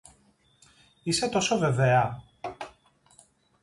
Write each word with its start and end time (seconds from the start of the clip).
Είσαι 1.03 1.29
τόσο 1.29 1.57
βεβαία; 1.57 2.23